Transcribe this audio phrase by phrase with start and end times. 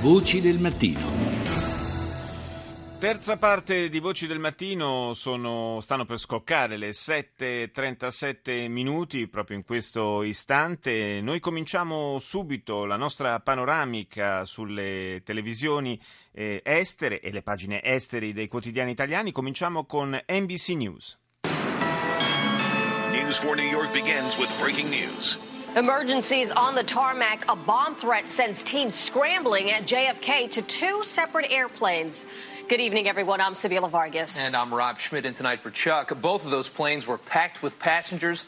[0.00, 1.00] Voci del mattino.
[2.98, 9.64] Terza parte di Voci del Mattino sono, stanno per scoccare le 7.37 minuti proprio in
[9.64, 11.20] questo istante.
[11.22, 16.00] Noi cominciamo subito la nostra panoramica sulle televisioni
[16.32, 19.32] eh, estere e le pagine esteri dei quotidiani italiani.
[19.32, 21.18] Cominciamo con NBC News.
[23.12, 25.45] News for New York begins with breaking news.
[25.76, 27.44] Emergencies on the tarmac.
[27.50, 32.24] A bomb threat sends teams scrambling at JFK to two separate airplanes.
[32.66, 33.42] Good evening, everyone.
[33.42, 34.42] I'm Sabila Vargas.
[34.42, 36.18] And I'm Rob Schmidt And tonight for Chuck.
[36.22, 38.46] Both of those planes were packed with passengers.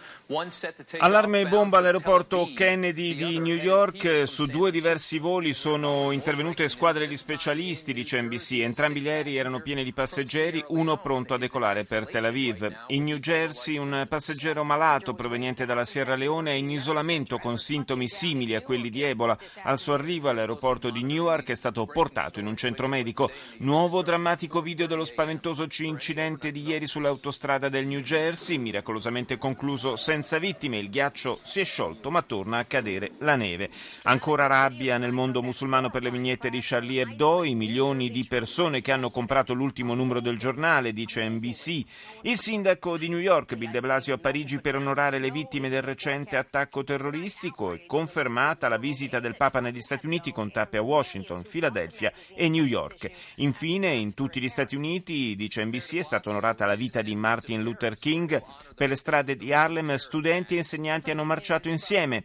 [0.98, 4.24] Allarme bomba all'aeroporto Kennedy di New York.
[4.26, 8.60] Su due diversi voli sono intervenute squadre di specialisti, dice NBC.
[8.60, 12.70] Entrambi gli aerei erano pieni di passeggeri, uno pronto a decolare per Tel Aviv.
[12.88, 18.06] In New Jersey un passeggero malato proveniente dalla Sierra Leone è in isolamento con sintomi
[18.06, 19.38] simili a quelli di Ebola.
[19.62, 23.30] Al suo arrivo all'aeroporto di Newark è stato portato in un centro medico.
[23.60, 30.16] Nuovo drammatico video dello spaventoso incidente di ieri sull'autostrada del New Jersey, miracolosamente concluso senza
[30.18, 33.70] senza vittime, il ghiaccio si è sciolto ma torna a cadere la neve.
[34.04, 38.80] Ancora rabbia nel mondo musulmano per le vignette di Charlie Hebdo, i milioni di persone
[38.80, 41.84] che hanno comprato l'ultimo numero del giornale, dice NBC.
[42.22, 45.82] Il sindaco di New York, Bill de Blasio, a Parigi per onorare le vittime del
[45.82, 50.82] recente attacco terroristico e confermata la visita del Papa negli Stati Uniti con tappe a
[50.82, 53.08] Washington, Filadelfia e New York.
[53.36, 57.62] Infine, in tutti gli Stati Uniti, dice NBC, è stata onorata la vita di Martin
[57.62, 58.42] Luther King.
[58.74, 62.24] Per le strade di Harlem studenti e insegnanti hanno marciato insieme,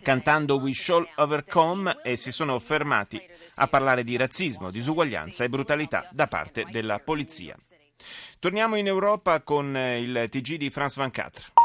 [0.00, 3.20] cantando We Shall Overcome e si sono fermati
[3.56, 7.54] a parlare di razzismo, disuguaglianza e brutalità da parte della polizia.
[8.38, 11.57] Torniamo in Europa con il TG di France 24.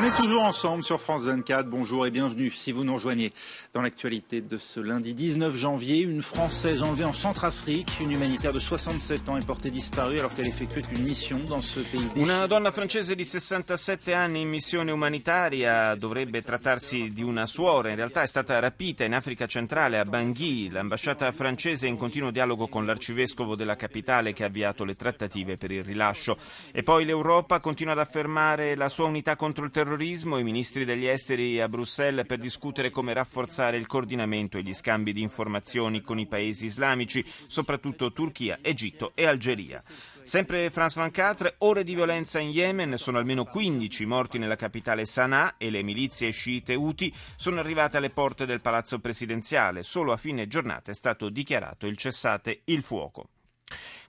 [0.00, 1.68] On est toujours ensemble sur France 24.
[1.68, 3.32] Bonjour et bienvenue si vous nous rejoignez
[3.74, 6.02] dans l'actualité de ce lundi 19 janvier.
[6.02, 10.46] Une Française enlevée en Centrafrique, une humanitaire de 67 ans est portée disparue alors qu'elle
[10.46, 15.96] effectuait une mission dans ce pays Una donna francese di 67 anni in missione umanitaria
[15.96, 20.70] dovrebbe trattarsi di una suora, in realtà è stata rapita in Africa centrale a Bangui.
[20.70, 25.56] L'ambasciata francese è in continuo dialogo con l'arcivescovo della capitale che ha avviato le trattative
[25.56, 26.38] per il rilascio.
[26.70, 31.06] E poi l'Europa continua ad affermare la sua unità contro il terrorismo, i ministri degli
[31.06, 36.18] esteri a Bruxelles per discutere come rafforzare il coordinamento e gli scambi di informazioni con
[36.18, 39.80] i paesi islamici, soprattutto Turchia, Egitto e Algeria.
[40.22, 45.54] Sempre France 24, ore di violenza in Yemen, sono almeno 15 morti nella capitale Sana'a
[45.56, 49.82] e le milizie sciite Houthi sono arrivate alle porte del palazzo presidenziale.
[49.82, 53.28] Solo a fine giornata è stato dichiarato il cessate il fuoco.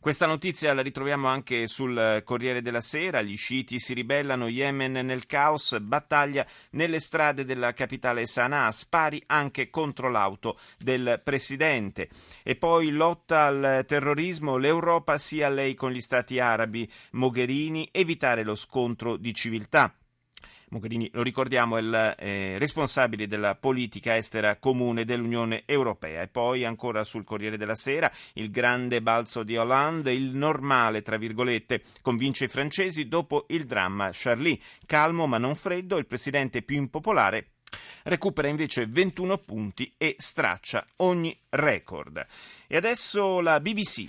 [0.01, 3.21] Questa notizia la ritroviamo anche sul Corriere della Sera.
[3.21, 9.69] Gli sciiti si ribellano, Yemen nel caos, battaglia nelle strade della capitale Sana'a, spari anche
[9.69, 12.07] contro l'auto del presidente.
[12.43, 18.55] E poi lotta al terrorismo, l'Europa sia lei con gli stati arabi, Mogherini, evitare lo
[18.55, 19.93] scontro di civiltà.
[20.69, 26.21] Mogherini, lo ricordiamo, è il eh, responsabile della politica estera comune dell'Unione Europea.
[26.21, 31.17] E poi ancora sul Corriere della Sera, il grande balzo di Hollande, il normale, tra
[31.17, 34.59] virgolette, convince i francesi dopo il dramma Charlie.
[34.85, 37.51] Calmo ma non freddo, il presidente più impopolare
[38.03, 42.25] recupera invece 21 punti e straccia ogni record.
[42.67, 44.07] E adesso la BBC.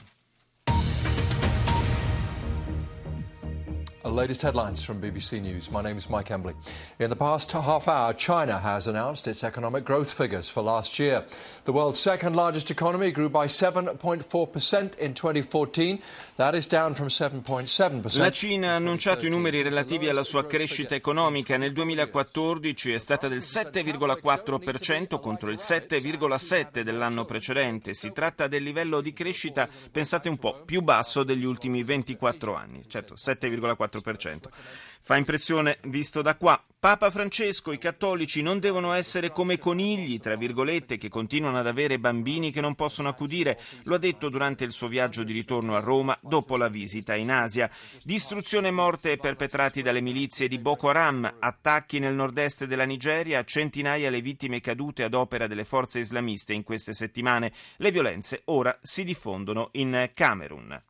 [4.03, 5.71] Latest headlines from BBC News.
[5.71, 6.55] My name is Mike Embley.
[6.99, 11.23] In the past half hour, China has announced its economic growth figures for last year.
[11.65, 16.01] The world's second largest economy grew by 7.4% in 2014.
[16.37, 18.19] That is down from 7.7%.
[18.19, 21.59] La Cina ha annunciato i numeri relativi alla sua crescita economica.
[21.59, 27.93] Nel 2014 è stata del 7,4% contro il 7,7% dell'anno precedente.
[27.93, 32.83] Si tratta del livello di crescita, pensate un po', più basso degli ultimi 24 anni.
[32.89, 33.89] Certo, 7,4%.
[33.91, 34.49] 4%.
[35.03, 36.63] Fa impressione visto da qua.
[36.79, 41.99] Papa Francesco, i cattolici non devono essere come conigli, tra virgolette, che continuano ad avere
[41.99, 43.59] bambini che non possono accudire.
[43.85, 47.31] Lo ha detto durante il suo viaggio di ritorno a Roma dopo la visita in
[47.31, 47.69] Asia.
[48.03, 54.11] Distruzione e morte perpetrati dalle milizie di Boko Haram, attacchi nel nord-est della Nigeria, centinaia
[54.11, 57.53] le vittime cadute ad opera delle forze islamiste in queste settimane.
[57.77, 60.83] Le violenze ora si diffondono in Camerun.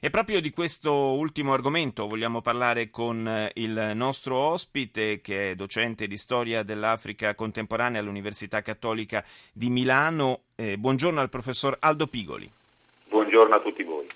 [0.00, 5.54] E proprio di questo ultimo argomento vogliamo parlare con eh, il nostro ospite, che è
[5.56, 10.42] docente di storia dell'Africa contemporanea all'Università Cattolica di Milano.
[10.54, 12.48] Eh, buongiorno al professor Aldo Pigoli.
[13.08, 14.06] Buongiorno a tutti voi.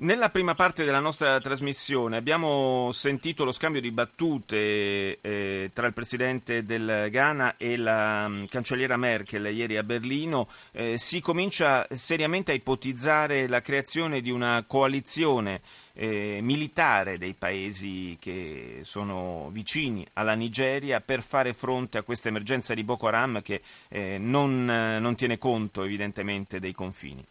[0.00, 5.92] Nella prima parte della nostra trasmissione abbiamo sentito lo scambio di battute eh, tra il
[5.92, 10.46] presidente del Ghana e la um, cancelliera Merkel ieri a Berlino.
[10.70, 15.62] Eh, si comincia seriamente a ipotizzare la creazione di una coalizione
[15.94, 22.72] eh, militare dei paesi che sono vicini alla Nigeria per fare fronte a questa emergenza
[22.72, 27.26] di Boko Haram che eh, non, non tiene conto evidentemente dei confini.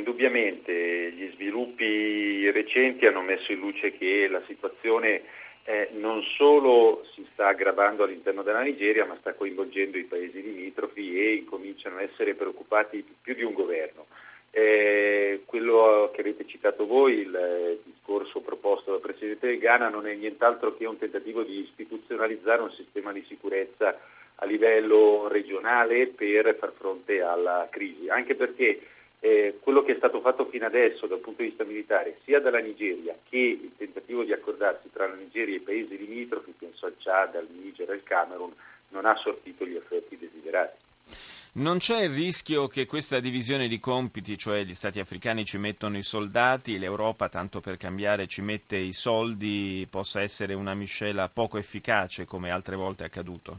[0.00, 5.20] Indubbiamente gli sviluppi recenti hanno messo in luce che la situazione
[5.64, 11.20] eh, non solo si sta aggravando all'interno della Nigeria, ma sta coinvolgendo i paesi limitrofi
[11.20, 14.06] e incominciano a essere preoccupati più di un governo.
[14.52, 20.14] Eh, quello che avete citato voi, il discorso proposto dal Presidente del Ghana, non è
[20.14, 24.00] nient'altro che un tentativo di istituzionalizzare un sistema di sicurezza
[24.36, 28.80] a livello regionale per far fronte alla crisi, anche perché
[29.20, 32.58] eh, quello che è stato fatto fino adesso dal punto di vista militare, sia dalla
[32.58, 36.96] Nigeria che il tentativo di accordarsi tra la Nigeria e i paesi limitrofi, penso al
[36.98, 38.52] Chad, al Niger e al Camerun,
[38.88, 40.88] non ha sortito gli effetti desiderati.
[41.52, 45.98] Non c'è il rischio che questa divisione di compiti, cioè gli stati africani ci mettono
[45.98, 51.58] i soldati, l'Europa, tanto per cambiare, ci mette i soldi, possa essere una miscela poco
[51.58, 53.58] efficace come altre volte è accaduto?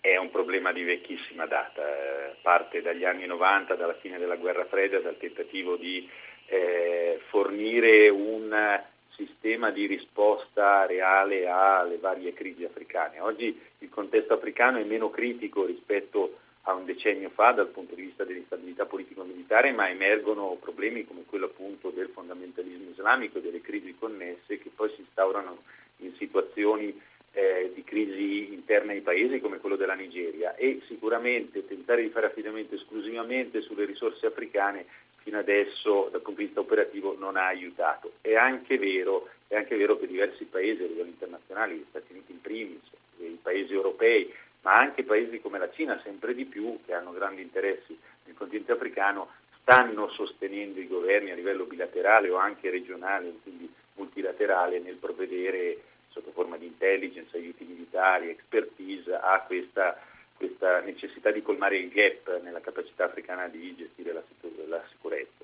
[0.00, 4.64] È un problema di vecchissima data, eh, parte dagli anni 90, dalla fine della guerra
[4.64, 6.08] fredda, dal tentativo di
[6.46, 8.80] eh, fornire un
[9.14, 13.20] sistema di risposta reale alle varie crisi africane.
[13.20, 18.02] Oggi il contesto africano è meno critico rispetto a un decennio fa dal punto di
[18.02, 23.96] vista dell'instabilità politico-militare, ma emergono problemi come quello appunto del fondamentalismo islamico e delle crisi
[23.98, 25.56] connesse che poi si instaurano
[25.98, 27.00] in situazioni
[27.32, 32.26] eh, di crisi interne ai paesi come quello della Nigeria e sicuramente tentare di fare
[32.26, 34.86] affidamento esclusivamente sulle risorse africane
[35.22, 38.12] fino adesso dal punto di vista operativo non ha aiutato.
[38.22, 42.32] È anche vero, è anche vero che diversi paesi a livello internazionale, gli Stati Uniti
[42.32, 42.80] in primis,
[43.18, 44.32] i paesi europei,
[44.62, 48.72] ma anche paesi come la Cina sempre di più, che hanno grandi interessi nel continente
[48.72, 49.28] africano,
[49.60, 55.76] stanno sostenendo i governi a livello bilaterale o anche regionale, quindi multilaterale, nel provvedere
[56.10, 59.98] sotto forma di intelligence, aiuti militari, expertise a questa,
[60.36, 64.22] questa necessità di colmare il gap nella capacità africana di gestire la,
[64.68, 65.38] la sicurezza.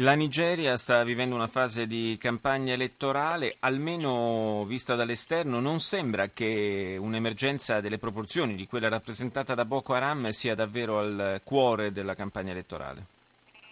[0.00, 6.96] La Nigeria sta vivendo una fase di campagna elettorale, almeno vista dall'esterno, non sembra che
[7.00, 12.50] un'emergenza delle proporzioni di quella rappresentata da Boko Haram sia davvero al cuore della campagna
[12.50, 13.04] elettorale.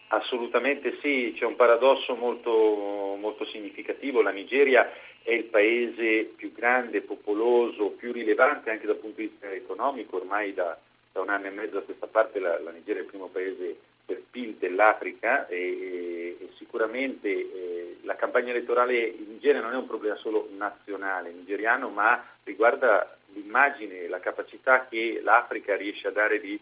[0.09, 4.23] Assolutamente sì, c'è un paradosso molto, molto significativo.
[4.23, 4.89] La Nigeria
[5.25, 10.53] è il paese più grande, popoloso, più rilevante anche dal punto di vista economico, ormai
[10.53, 10.79] da,
[11.11, 13.75] da un anno e mezzo a questa parte la, la Nigeria è il primo paese
[14.05, 19.87] per PIL dell'Africa e, e sicuramente eh, la campagna elettorale in Nigeria non è un
[19.87, 26.39] problema solo nazionale nigeriano, ma riguarda l'immagine e la capacità che l'Africa riesce a dare
[26.39, 26.61] di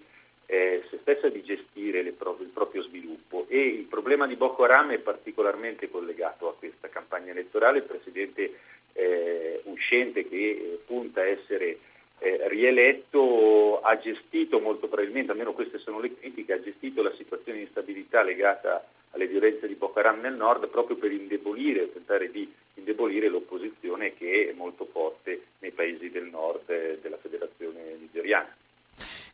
[0.53, 4.91] eh, se stessa di gestire pro- il proprio sviluppo e il problema di Boko Haram
[4.91, 7.79] è particolarmente collegato a questa campagna elettorale.
[7.79, 8.59] Il presidente
[8.93, 11.79] eh, uscente che eh, punta a essere
[12.19, 17.57] eh, rieletto ha gestito molto probabilmente, almeno queste sono le critiche, ha gestito la situazione
[17.57, 22.47] di instabilità legata alle violenze di Boko Haram nel nord proprio per indebolire, tentare di
[22.75, 28.55] indebolire l'opposizione che è molto forte nei paesi del nord eh, della federazione nigeriana.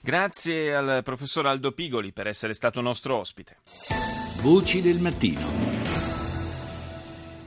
[0.08, 3.58] Grazie al professor Aldo Pigoli per essere stato nostro ospite.
[4.42, 5.48] Voci del mattino.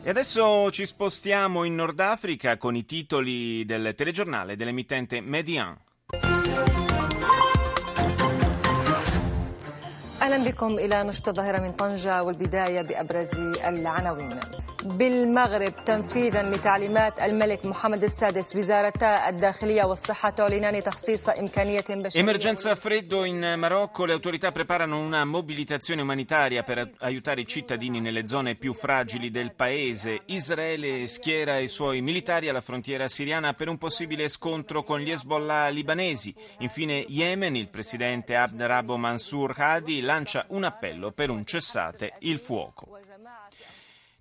[0.03, 5.77] E adesso ci spostiamo in Nord Africa con i titoli del telegiornale dell'emittente Median.
[10.23, 14.41] اهلا بكم الى نشط الظاهره من طنجه والبدايه بابرز العناوين.
[14.85, 23.25] بالمغرب تنفيذا لتعليمات الملك محمد السادس وزارتا الداخليه والصحه تعلنان تخصيص امكانيه بشريه Emergenza freddo
[23.25, 28.73] in Marocco, le autorità preparano una mobilitazione umanitaria per aiutare i cittadini nelle zone più
[28.75, 30.23] fragili del paese.
[30.27, 35.69] Israele schiera i suoi militari alla frontiera siriana per un possibile scontro con gli Hezbollah
[35.69, 36.35] libanesi.
[36.59, 42.39] Infine Yemen, il presidente Abd Rabo Mansour Hadi lancia un appello per un cessate il
[42.39, 42.99] fuoco.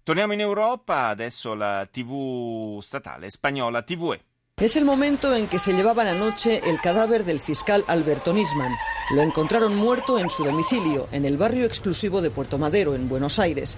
[0.02, 4.24] Torniamo in Europa, adesso la TV statale spagnola TVE.
[4.56, 8.74] Es el momento en que se llevaba la noche el cadáver del fiscal Alberto Nisman.
[9.14, 13.38] Lo encontraron muerto en su domicilio, en el barrio exclusivo de Puerto Madero, en Buenos
[13.38, 13.76] Aires.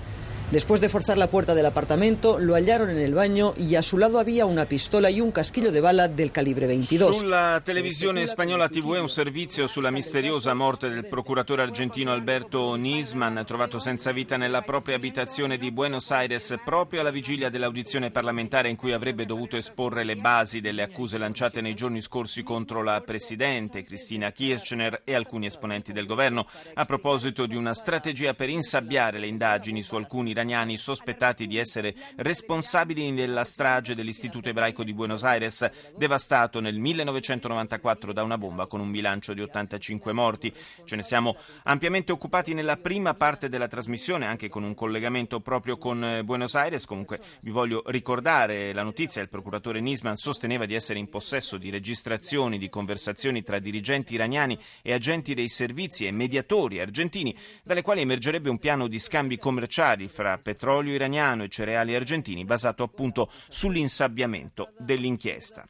[0.53, 3.97] Después de forzar la puerta del apartamento, lo hallaron en el baño y a su
[3.97, 7.17] lado había una pistola y un casquillo de bala del calibre 22.
[7.17, 13.79] Sulla televisione spagnola TV un servizio sulla misteriosa morte del procuratore argentino Alberto Nisman, trovato
[13.79, 18.93] senza vita nella propria abitazione di Buenos Aires proprio alla vigilia dell'audizione parlamentare in cui
[18.93, 24.31] avrebbe dovuto esporre le basi delle accuse lanciate nei giorni scorsi contro la Presidente Cristina
[24.31, 29.83] Kirchner e alcuni esponenti del governo a proposito di una strategia per insabbiare le indagini
[29.83, 36.61] su alcuni iraniani sospettati di essere responsabili della strage dell'Istituto ebraico di Buenos Aires, devastato
[36.61, 40.53] nel 1994 da una bomba con un bilancio di 85 morti.
[40.85, 45.79] Ce ne siamo ampiamente occupati nella prima parte della trasmissione, anche con un collegamento proprio
[45.79, 46.85] con eh, Buenos Aires.
[46.85, 51.71] Comunque vi voglio ricordare la notizia, il procuratore Nisman sosteneva di essere in possesso di
[51.71, 58.01] registrazioni di conversazioni tra dirigenti iraniani e agenti dei servizi e mediatori argentini, dalle quali
[58.01, 64.73] emergerebbe un piano di scambi commerciali fra petrolio iraniano e cereali argentini basato appunto sull'insabbiamento
[64.79, 65.67] dell'inchiesta.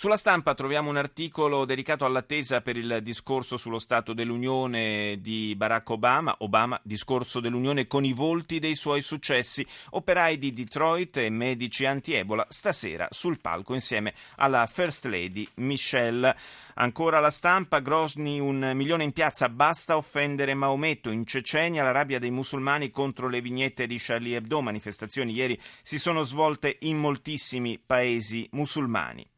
[0.00, 5.90] Sulla stampa troviamo un articolo dedicato all'attesa per il discorso sullo Stato dell'Unione di Barack
[5.90, 6.34] Obama.
[6.38, 9.62] Obama, discorso dell'Unione con i volti dei suoi successi.
[9.90, 16.34] Operai di Detroit e medici anti-Ebola stasera sul palco insieme alla First Lady Michelle.
[16.76, 21.10] Ancora la stampa, Grosny un milione in piazza, basta offendere Maometto.
[21.10, 24.62] In Cecenia la rabbia dei musulmani contro le vignette di Charlie Hebdo.
[24.62, 29.28] Manifestazioni ieri si sono svolte in moltissimi paesi musulmani.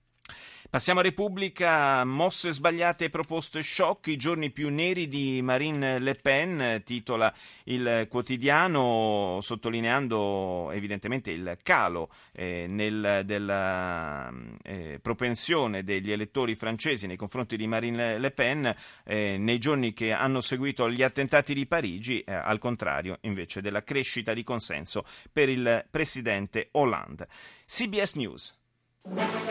[0.72, 6.14] Passiamo a Repubblica, mosse sbagliate e proposte shock, i giorni più neri di Marine Le
[6.14, 7.30] Pen, titola
[7.64, 17.18] il quotidiano sottolineando evidentemente il calo eh, nel, della eh, propensione degli elettori francesi nei
[17.18, 18.74] confronti di Marine Le Pen
[19.04, 23.84] eh, nei giorni che hanno seguito gli attentati di Parigi, eh, al contrario invece della
[23.84, 27.28] crescita di consenso per il presidente Hollande.
[27.66, 28.60] CBS News.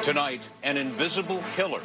[0.01, 1.81] Tonight, an invisible killer.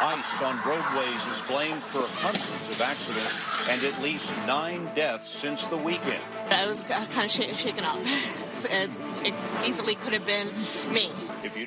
[0.00, 3.38] Ice on roadways is blamed for hundreds of accidents
[3.68, 6.22] and at least nine deaths since the weekend.
[6.50, 7.98] I was kind of shaken up.
[8.52, 10.52] It's, it's, it easily could have been
[10.92, 11.10] me.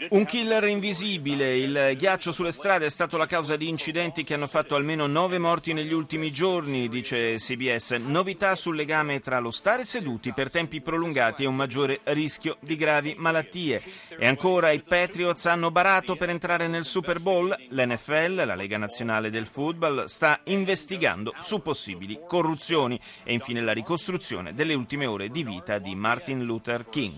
[0.09, 1.57] Un killer invisibile.
[1.57, 5.37] Il ghiaccio sulle strade è stato la causa di incidenti che hanno fatto almeno nove
[5.37, 7.91] morti negli ultimi giorni, dice CBS.
[7.91, 12.75] Novità sul legame tra lo stare seduti per tempi prolungati e un maggiore rischio di
[12.77, 13.81] gravi malattie.
[14.17, 17.53] E ancora i Patriots hanno barato per entrare nel Super Bowl.
[17.69, 22.97] L'NFL, la Lega Nazionale del Football, sta investigando su possibili corruzioni.
[23.23, 27.13] E infine la ricostruzione delle ultime ore di vita di Martin Luther King.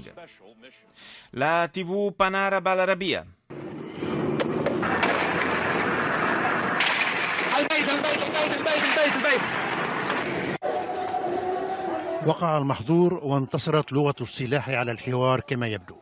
[1.32, 3.26] La TV Panaraba Al-Arabia.
[7.60, 9.42] البيت البيت البيت البيت البيت البيت
[12.28, 15.96] وقع المحظور وانتصرت لغة السلاح على الحوار كما يبدو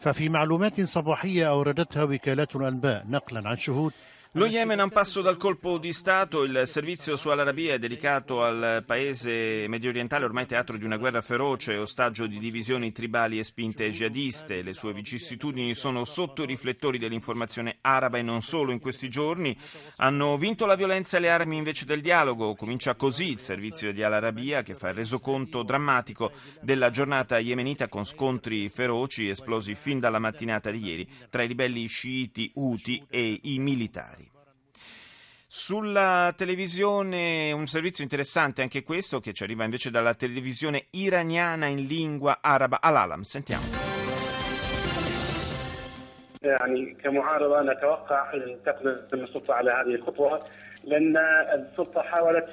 [0.00, 3.92] ففي معلومات صباحية أوردتها وكالات الأنباء نقلا عن شهود
[4.38, 8.44] Lo Yemen a un passo dal colpo di Stato, il servizio su Al-Arabia è dedicato
[8.44, 13.42] al paese medio orientale, ormai teatro di una guerra feroce, ostaggio di divisioni tribali e
[13.42, 14.62] spinte jihadiste.
[14.62, 19.58] Le sue vicissitudini sono sotto i riflettori dell'informazione araba e non solo in questi giorni.
[19.96, 22.54] Hanno vinto la violenza e le armi invece del dialogo.
[22.54, 26.30] Comincia così il servizio di Al-Arabia che fa il resoconto drammatico
[26.60, 31.84] della giornata yemenita con scontri feroci esplosi fin dalla mattinata di ieri tra i ribelli
[31.86, 34.27] sciiti Houthi e i militari.
[35.57, 41.85] Sulla televisione un servizio interessante anche questo che ci arriva invece dalla televisione iraniana in
[41.85, 43.21] lingua araba Al-Alam.
[43.21, 43.93] Sentiamo.
[46.43, 48.31] يعني كمعارضة نتوقع
[48.65, 50.39] تقدم السلطة على هذه الخطوة
[50.83, 51.17] لأن
[51.53, 52.49] السلطة حاولت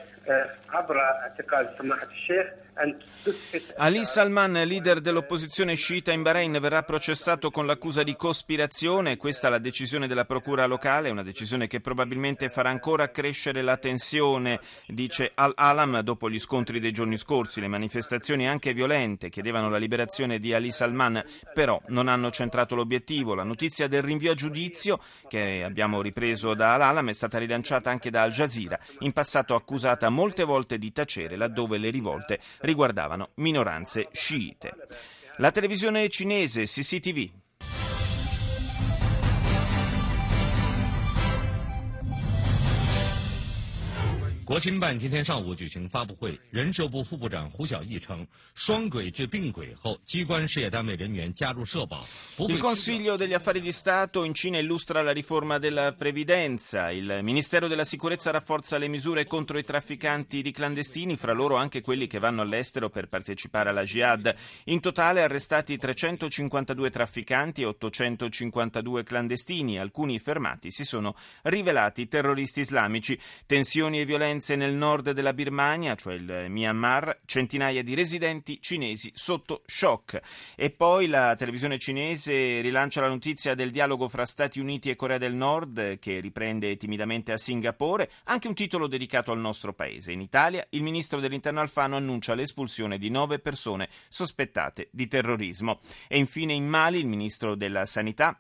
[3.78, 9.16] Ali Salman, leader dell'opposizione sciita in Bahrain, verrà processato con l'accusa di cospirazione.
[9.16, 13.78] Questa è la decisione della procura locale, una decisione che probabilmente farà ancora crescere la
[13.78, 17.62] tensione, dice Al-Alam, dopo gli scontri dei giorni scorsi.
[17.62, 23.36] Le manifestazioni anche violente chiedevano la liberazione di Ali Salman, però non hanno centrato l'obiettivo.
[23.36, 28.10] La notizia del rinvio a giudizio, che abbiamo ripreso da Al-Alam, è stata rilanciata anche
[28.10, 34.08] da Al Jazeera, in passato accusata molte volte di tacere laddove le rivolte riguardavano minoranze
[34.14, 34.74] sciite.
[35.38, 37.30] La televisione cinese CCTV.
[44.45, 52.05] 国情办今天上午举行发布会，人社部副部长胡晓义称，双轨至并轨后，机关事业单位人员加入社保。
[52.49, 56.91] Il Consiglio degli Affari di Stato in Cina illustra la riforma della previdenza.
[56.91, 61.81] Il Ministero della Sicurezza rafforza le misure contro i trafficanti di clandestini, fra loro anche
[61.81, 64.35] quelli che vanno all'estero per partecipare alla jihad.
[64.65, 69.79] In totale arrestati 352 trafficanti e 852 clandestini.
[69.79, 73.17] Alcuni fermati si sono rivelati terroristi islamici.
[73.47, 79.64] Tensioni e violenze nel nord della Birmania, cioè il Myanmar, centinaia di residenti cinesi sotto
[79.66, 80.20] shock.
[80.56, 85.18] E poi la televisione cinese rilancia la notizia del dialogo fra Stati Uniti e Corea
[85.18, 90.12] del Nord che riprende timidamente a Singapore, anche un titolo dedicato al nostro paese.
[90.12, 95.80] In Italia il ministro dell'Interno Alfano annuncia l'espulsione di nove persone sospettate di terrorismo.
[96.08, 98.40] E infine in Mali il ministro della Sanità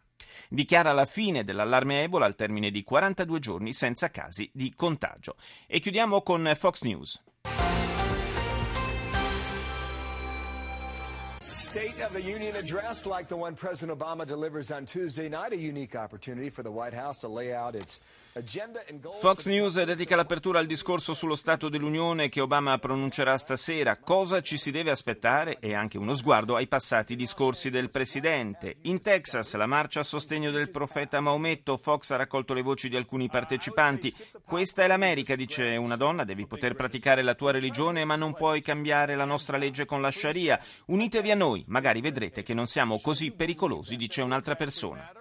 [0.49, 5.35] dichiara la fine dell'allarme Ebola al termine di 42 giorni senza casi di contagio.
[5.67, 7.21] E chiudiamo con Fox News.
[11.75, 15.57] State of the Union address like the one President Obama delivers on Tuesday night, a
[15.57, 17.99] unique opportunity for the White House to lay out its
[18.37, 19.19] agenda and goals.
[19.19, 23.97] Fox News dedica l'apertura al discorso sullo Stato dell'Unione che Obama pronuncerà stasera.
[23.97, 28.77] Cosa ci si deve aspettare e anche uno sguardo ai passati discorsi del Presidente.
[28.83, 31.75] In Texas la marcia a sostegno del profeta Maometto.
[31.75, 34.13] Fox ha raccolto le voci di alcuni partecipanti.
[34.45, 38.61] Questa è l'America, dice una donna, devi poter praticare la tua religione ma non puoi
[38.61, 40.57] cambiare la nostra legge con la Sharia.
[40.87, 45.09] Unitevi a noi, magari vedrete che non siamo così pericolosi, dice un'altra persona.